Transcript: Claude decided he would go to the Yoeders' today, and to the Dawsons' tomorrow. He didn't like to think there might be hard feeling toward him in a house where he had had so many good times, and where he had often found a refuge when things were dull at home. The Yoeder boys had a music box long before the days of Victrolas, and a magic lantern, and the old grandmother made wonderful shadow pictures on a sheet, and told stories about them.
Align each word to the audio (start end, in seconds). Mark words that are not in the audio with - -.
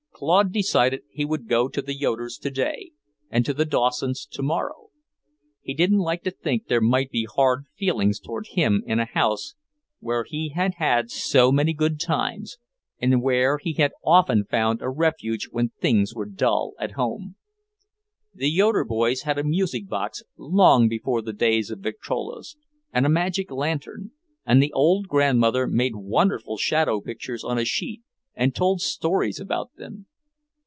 Claude 0.21 0.51
decided 0.51 1.01
he 1.09 1.25
would 1.25 1.47
go 1.47 1.67
to 1.67 1.81
the 1.81 1.97
Yoeders' 1.97 2.37
today, 2.37 2.91
and 3.31 3.43
to 3.43 3.55
the 3.55 3.65
Dawsons' 3.65 4.27
tomorrow. 4.27 4.89
He 5.63 5.73
didn't 5.73 5.97
like 5.97 6.21
to 6.25 6.29
think 6.29 6.67
there 6.67 6.79
might 6.79 7.09
be 7.09 7.25
hard 7.25 7.65
feeling 7.75 8.13
toward 8.23 8.45
him 8.51 8.83
in 8.85 8.99
a 8.99 9.05
house 9.05 9.55
where 9.99 10.23
he 10.23 10.49
had 10.49 10.75
had 10.75 11.09
so 11.09 11.51
many 11.51 11.73
good 11.73 11.99
times, 11.99 12.59
and 12.99 13.19
where 13.23 13.57
he 13.57 13.73
had 13.73 13.93
often 14.05 14.45
found 14.45 14.79
a 14.83 14.91
refuge 14.91 15.47
when 15.49 15.69
things 15.81 16.13
were 16.13 16.27
dull 16.27 16.73
at 16.79 16.91
home. 16.91 17.35
The 18.31 18.47
Yoeder 18.51 18.83
boys 18.85 19.23
had 19.23 19.39
a 19.39 19.43
music 19.43 19.87
box 19.87 20.21
long 20.37 20.87
before 20.87 21.23
the 21.23 21.33
days 21.33 21.71
of 21.71 21.79
Victrolas, 21.79 22.57
and 22.93 23.07
a 23.07 23.09
magic 23.09 23.49
lantern, 23.49 24.11
and 24.45 24.61
the 24.61 24.71
old 24.73 25.07
grandmother 25.07 25.65
made 25.65 25.95
wonderful 25.95 26.57
shadow 26.57 27.01
pictures 27.01 27.43
on 27.43 27.57
a 27.57 27.65
sheet, 27.65 28.03
and 28.35 28.53
told 28.53 28.81
stories 28.81 29.39
about 29.39 29.73
them. 29.77 30.05